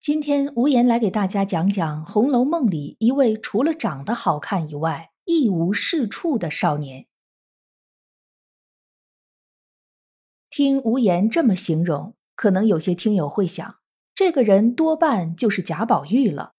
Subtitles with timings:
[0.00, 7.06] 今天无言来给大家讲讲《红楼梦》里一位除了长得好看以外一无是处的少年。
[10.48, 13.76] 听无言这么形容，可能有些听友会想，
[14.14, 16.54] 这个人多半就是贾宝玉了。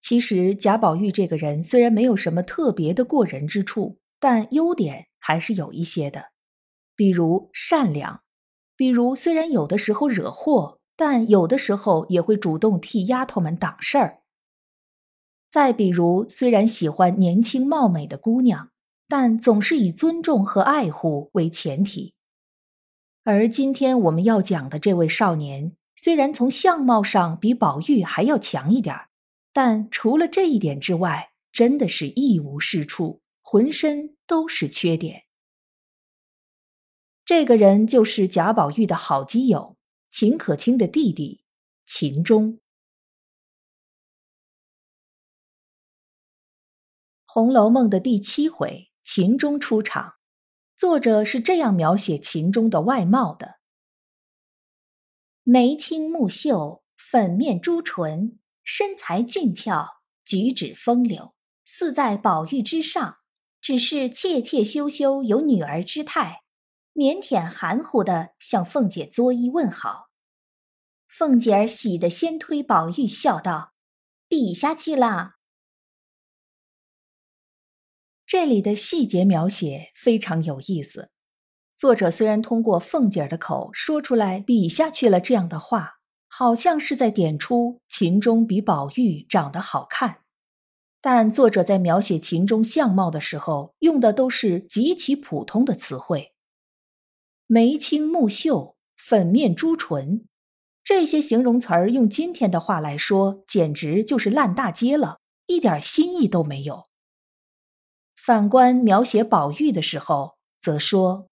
[0.00, 6.32] 其实贾宝玉这个人虽然没有什么特别的过人之处，但优点还是有一些的，
[6.96, 8.24] 比如善良，
[8.74, 14.22] 比如虽然有的时候惹祸，但有的时候也会主动替丫头们挡事儿。
[15.50, 18.70] 再比如虽然喜欢年轻貌美的姑娘，
[19.06, 22.14] 但总是以尊重和爱护为前提。
[23.24, 29.08] 而今天我们要讲的这位少年，虽然从相貌上比宝玉还要强一点儿。
[29.52, 35.22] 但除了这一点之外，真的是一无是处，浑身都是缺点。
[37.24, 39.75] 这个人就是贾宝玉的好基友
[40.18, 41.42] 秦可卿的弟弟
[41.84, 42.54] 秦钟。
[47.26, 50.14] 《红楼梦》的第七回，秦钟出场，
[50.74, 53.56] 作者是这样描写秦钟的外貌的：
[55.42, 58.38] 眉清目秀，粉面朱唇。
[58.64, 61.34] 身材俊俏，举止风流，
[61.66, 63.18] 似在宝玉之上。
[63.60, 66.44] 只是怯怯羞羞，有女儿之态，
[66.94, 70.05] 腼腆含糊的向凤姐作揖问好。
[71.18, 73.72] 凤姐儿喜得先推宝玉，笑道
[74.28, 75.36] ：“比下去啦。”
[78.26, 81.08] 这里的细节描写非常有意思。
[81.74, 85.94] 作者虽然通过凤姐儿的口说出来“比下去了”这样的话。
[86.28, 90.20] 好像是在点出秦钟比宝玉长得好看，
[91.00, 96.34] 但作者在描写秦钟相貌的时候，用的都是极其普通的词汇，
[97.46, 100.28] 眉清目秀、粉面朱唇，
[100.86, 106.84] 这些形容词儿用今天的话来说，简直就是烂大街了，一点新意都没有。
[108.14, 111.28] 反观描写宝玉的时候，则说：“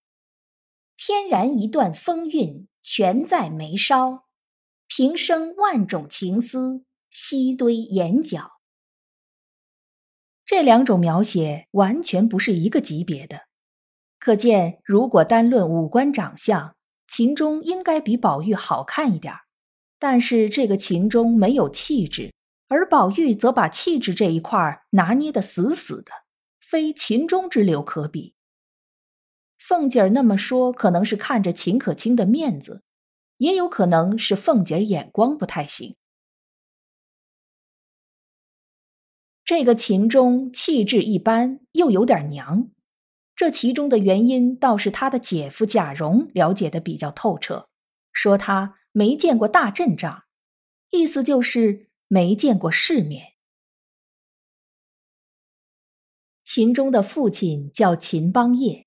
[0.99, 4.25] 天然一段风韵，全在眉梢。”
[4.89, 8.55] 平生万种情思，悉堆眼角。
[10.45, 13.43] 这两种描写完全不是一个级别的，
[14.19, 16.75] 可见，如果单论五官长相，
[17.07, 19.33] 秦钟应该比宝玉好看一点
[20.07, 22.35] 但是这个秦钟没有气质，
[22.69, 26.13] 而宝玉则把气质这一块拿捏的死死的，
[26.61, 28.35] 非秦钟之流可比。
[29.57, 32.83] 凤姐儿那么说，可能是看着秦可卿的面子。
[33.39, 35.97] 也有可能是凤姐儿眼光不太行。
[39.43, 42.69] 这个秦钟气质一般，又有点娘，
[43.35, 47.71] 这其中的原因倒是他的姐夫贾蓉了解的比较透彻，
[48.13, 50.25] 说他没见过大阵仗，
[50.89, 53.35] 意思就是没见过世面。
[56.43, 58.87] 秦钟的父亲叫秦邦业，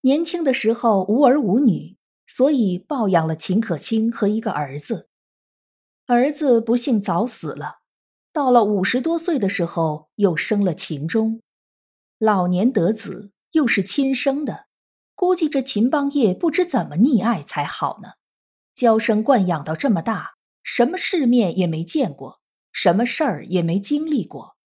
[0.00, 1.98] 年轻的时候无儿无女。
[2.32, 5.08] 所以抱养了秦可卿和一个儿子，
[6.06, 7.80] 儿子不幸早死了。
[8.32, 11.42] 到了五十多岁的时候，又生了秦钟。
[12.18, 14.66] 老年得子，又是亲生的，
[15.16, 18.12] 估计这秦邦业不知怎么溺爱才好呢。
[18.80, 22.40] 娇生惯养到这么大，什么世面也没见过，
[22.72, 24.56] 什么事儿也没经历过，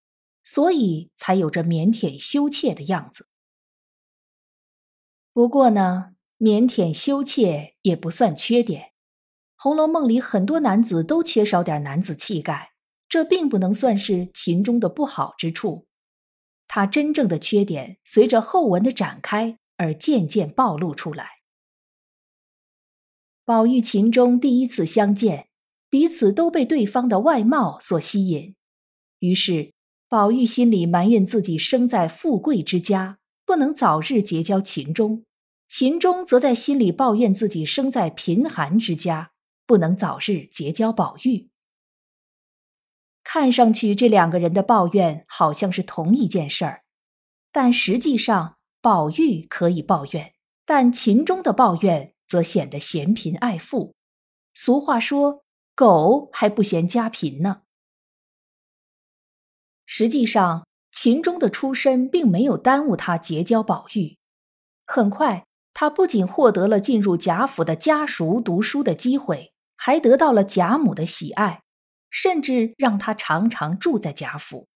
[0.45, 3.27] 所以才有着腼腆羞怯的样子。
[5.33, 6.13] 不过呢。
[6.39, 8.83] 腼腆羞怯也不算缺点，
[9.57, 12.73] 《红楼梦》里很多男子都缺少点男子气概，
[13.09, 15.87] 这并不能算是秦钟的不好之处。
[16.67, 21.44] 他真正的缺点，随着后文的展开而渐渐暴露出来。
[23.47, 25.49] 宝玉、秦钟第一次相见，
[25.91, 28.55] 彼此都被对方的外貌所吸引，
[29.19, 29.75] 于是
[30.09, 35.25] 宝玉心里埋怨自己生在富贵之家，不能早日结交秦钟。
[35.69, 39.33] 秦钟则在心里抱怨自己生在贫寒之家，
[39.67, 41.51] 不能早日结交宝玉。
[43.23, 46.85] 看上去这两个人的抱怨好像是同一件事儿，
[47.53, 50.33] 但实际上宝玉可以抱怨，
[50.65, 53.95] 但秦钟的抱怨则显得嫌贫爱富。
[54.55, 55.45] 俗话说
[55.75, 57.63] ：“狗还不嫌家贫呢。
[59.87, 64.17] 实际上，秦钟的出身并没有耽误他结交宝玉。
[64.87, 71.63] 很快，他不仅获得了进入贾府的家塾读书的机会，还得到了贾母的喜爱，
[72.11, 74.69] 甚至让他常常住在贾府。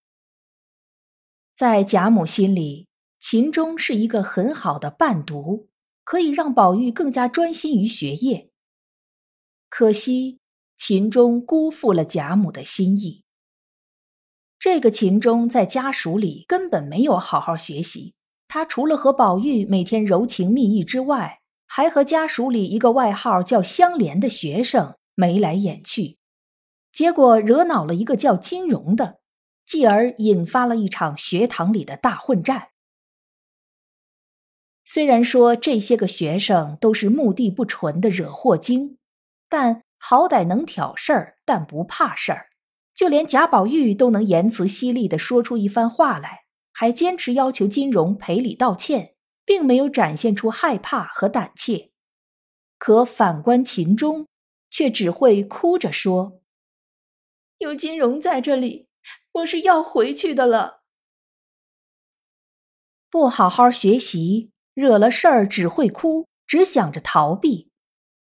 [1.55, 2.89] 在贾母心里，
[3.21, 5.69] 秦钟是一个很好的伴读，
[6.09, 8.49] 可以让宝玉更加专心于学业。
[9.69, 10.39] 可惜，
[10.75, 13.25] 秦钟辜负了贾母的心意。
[14.59, 18.15] 这个秦钟在家属里根本没有好好学习，
[18.49, 26.17] 他除了和宝玉每天柔情蜜意之外，还和家属里一个外号叫香莲的学生眉来眼去，
[26.91, 29.21] 结果惹恼了一个叫金荣的，
[29.67, 32.69] 继而引发了一场学堂里的大混战。
[34.91, 38.97] 虽然说这些个学生都是目的不纯的惹祸精，
[39.47, 42.49] 但好歹能挑事儿，但不怕事儿。
[42.95, 49.15] 就连贾宝玉都能言辞犀利地说出一番话来，还坚持要求金荣赔礼道歉，
[49.45, 51.91] 并没有展现出害怕和胆怯。
[52.79, 54.27] 可反观秦钟，
[54.71, 56.41] 却只会哭着说
[57.59, 58.89] ：“有金荣在这里，
[59.33, 60.81] 我是要回去的了。
[63.11, 67.69] 不好好学习，惹了事儿只会哭，只想着逃避，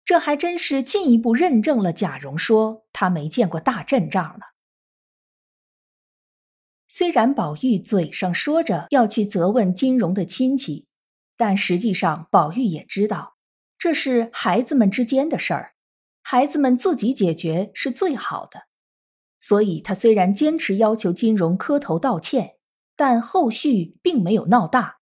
[0.03, 4.39] 这还真是进一步认证了贾蓉说他没见过大阵仗了。”
[6.89, 10.87] 虽然宝玉嘴上说着要去责问金荣的亲戚，
[11.35, 13.35] 但实际上宝玉也知道
[13.77, 15.75] 这是孩子们之间的事儿，
[16.23, 18.63] 孩子们自己解决是最好的。
[19.37, 22.55] 所以他虽然坚持要求金荣磕头道歉，
[22.95, 24.96] 但后续并没有闹大。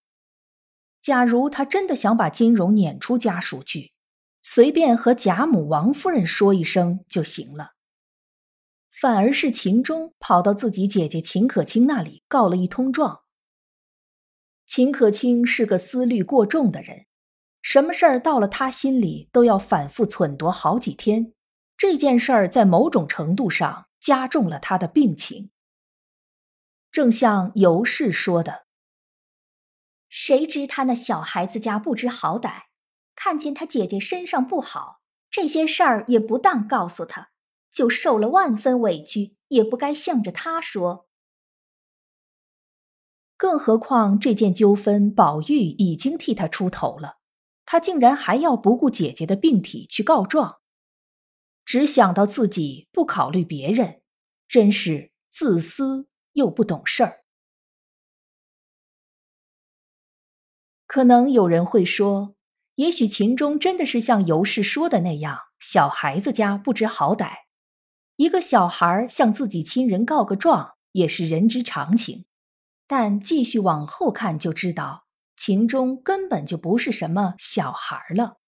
[1.06, 3.92] 假如他真的想把金荣撵出家属去，
[4.42, 7.74] 随便和贾母、王夫人说一声就行了。
[8.90, 13.20] 反而是秦钟跑到自己姐姐秦可卿那里告了一通状。
[14.66, 17.06] 秦可卿是个思虑过重的人，
[17.62, 21.32] 什么事儿到了他心里都要反复忖度好几天。
[21.76, 25.52] 这件事儿在某种程度上加重了他的病情。
[26.90, 28.65] 正像尤氏说的
[30.08, 32.64] ：“谁知他那小孩子家不知好歹，
[33.14, 35.00] 看见他姐姐身上不好，
[35.30, 37.30] 这些事儿也不当告诉他。”
[37.76, 41.06] 就受了万分委屈，也不该向着他说。
[43.36, 47.18] 更何况这件纠纷，宝玉已经替他出头了，
[47.66, 50.60] 他竟然还要不顾姐姐的病体去告状，
[51.66, 54.00] 只想到自己，不考虑别人，
[54.48, 57.25] 真是自私又不懂事儿。
[60.96, 62.36] 可能有人会说，
[62.76, 67.32] 也许秦钟真的是像尤氏说的那样，小孩子家不知好歹。
[68.16, 72.24] 一个小孩向自己亲人告个状也是人之常情，
[72.86, 75.04] 但继续往后看就知道，
[75.36, 78.38] 秦钟根本就不是什么小孩了。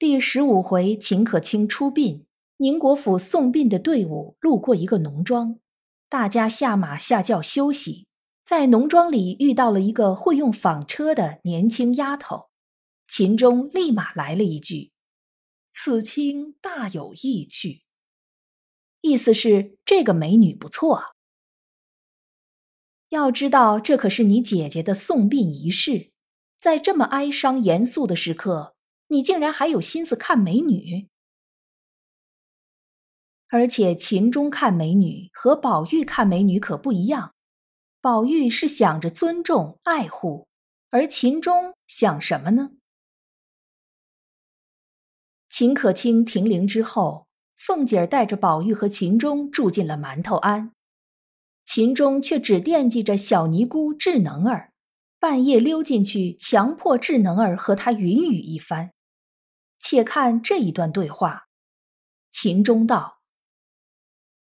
[0.00, 2.26] 第十五回，秦可卿出殡，
[2.56, 5.60] 宁国府送殡的队伍路过一个农庄，
[6.08, 8.07] 大家下马下轿休息，
[8.48, 12.48] 在农庄里遇到了一个会用纺车的年轻丫头，
[13.06, 14.90] 秦钟立马来了一句。
[15.70, 17.82] 此卿大有意趣，
[19.02, 21.14] 意思是这个美女不错。
[23.10, 26.12] 要知道，这可是你姐姐的送殡仪式，
[26.58, 28.74] 在这么哀伤严肃的时刻，
[29.08, 31.10] 你竟然还有心思看美女。
[33.48, 37.34] 而且秦钟看美女和宝玉看美女可不一样，
[38.00, 40.46] 宝玉是想着尊重爱护，
[40.90, 42.70] 而秦钟想什么呢？
[45.48, 47.26] 秦可卿停灵之后，
[47.56, 50.72] 凤姐儿带着宝玉和秦钟住进了馒头庵，
[51.64, 54.72] 秦钟却只惦记着小尼姑智能儿，
[55.18, 58.92] 半夜溜进去，强迫智能儿和他云雨一番。
[59.80, 61.48] 且看这一段对话：
[62.30, 63.22] 秦钟道：“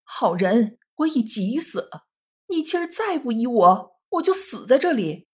[0.03, 2.04] 好人，我已急死了，
[2.47, 5.27] 你今儿再不依我，我就死在这里。”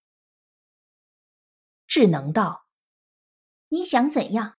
[1.87, 2.67] 智能道
[3.69, 4.57] ：“你想怎样？”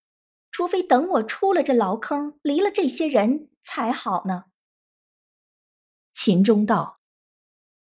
[0.53, 4.45] 除非等我出了这牢坑，离了这些人才好呢。
[6.13, 7.01] 秦钟道：“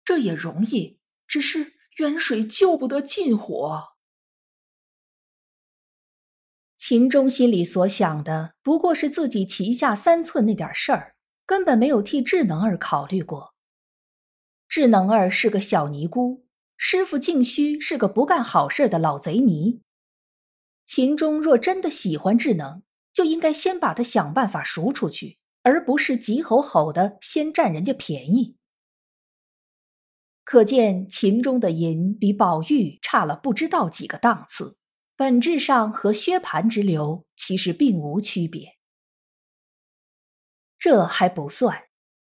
[0.02, 3.94] 这也容易，只是远水救不得近火。”
[6.74, 13.55] 秦钟心里所想的不过是自己旗下三寸那点事儿，根本没有替智能儿考虑过。
[14.76, 16.44] 智能儿是个小尼姑，
[16.76, 19.80] 师傅静虚是个不干好事的老贼尼。
[20.84, 28.58] 秦钟若真的喜欢智能，就应该先把他想办法赎出去，而不是急吼吼的先占人家便宜。
[30.44, 34.76] 可见秦钟的淫比宝玉差了不知道几个档次，
[35.16, 38.76] 本质上和薛蟠之流其实并无区别。
[40.78, 41.84] 这还不算，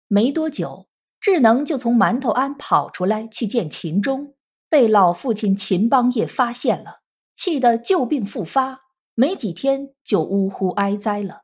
[0.07, 0.87] 没多久，
[1.21, 4.35] 智能就从馒头庵跑出来去见秦钟，
[4.69, 7.01] 被老父亲秦邦业发现了，
[7.35, 8.83] 气得旧病复发，
[9.15, 11.43] 没几天就呜呼哀哉了，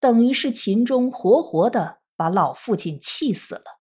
[0.00, 3.78] 等于是秦钟活活的把老父亲气死了。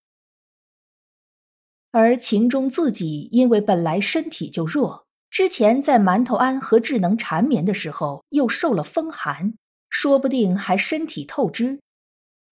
[1.92, 9.54] 而秦钟自己因为本来身体就弱，之前在馒头庵和智能缠绵的时候又受了风寒，
[9.90, 11.80] 说不定还身体透支。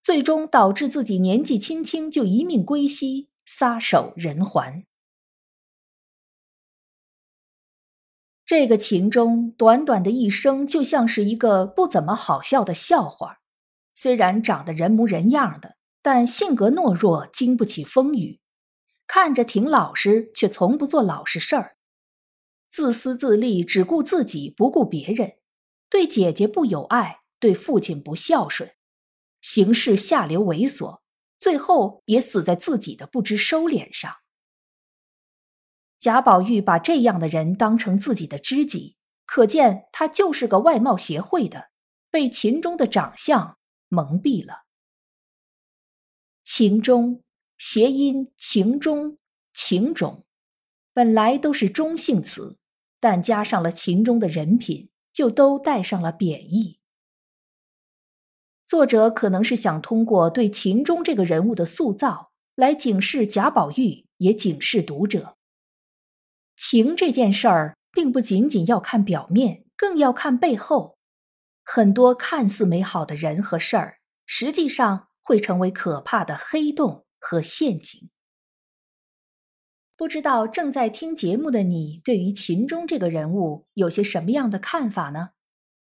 [0.03, 4.85] 最终导致自己年纪轻轻就一命归西，撒手人寰。
[8.45, 13.39] 这个秦钟短短的一生，就像是一个不怎么好笑的笑话。
[13.95, 18.41] 虽然长得人模人样的，但性格懦弱，经不起风雨。
[19.07, 21.77] 看着挺老实，却从不做老实事儿。
[22.67, 25.37] 自私自利，只顾自己，不顾别人。
[25.89, 28.69] 对姐姐不友爱，对父亲不孝顺。
[29.43, 31.01] 行事下流猥琐，
[31.37, 34.15] 最后也死在自己的不知收敛上。
[35.99, 38.95] 贾宝玉把这样的人当成自己的知己，
[39.25, 41.71] 可见他就是个外貌协会的，
[42.09, 43.57] 被秦钟的长相
[43.89, 44.63] 蒙蔽了。
[46.41, 47.21] 秦钟，
[47.57, 49.17] 谐音情钟、
[49.53, 50.25] 情种，
[50.93, 52.57] 本来都是中性词，
[53.01, 56.79] 但加上了秦钟的人品，就都带上了贬义。
[58.65, 65.35] 作者可能是想通过对秦钟这个人物的塑造，来警示贾宝玉，也警示读者。
[66.55, 70.97] 情这件事儿，并不仅仅要看表面，更要看背后。
[71.65, 78.09] 很多看似美好的人和事儿，实际上会成为可怕的黑洞和陷阱。
[79.95, 85.29] 不知道正在听节目的你，对于秦钟这个人物有些什么样的看法呢？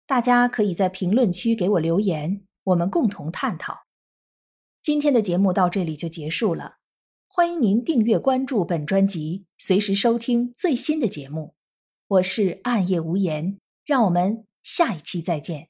[0.06, 2.47] 大家可以在评论区给我留言。
[2.68, 3.86] 我们共同探讨。
[4.82, 6.78] 今天的节目到这里就结束了，
[7.28, 11.56] 欢迎您订阅关注本专辑，随时收听最新的节目。
[12.08, 15.70] 我是暗夜无言，让我们下一期再见。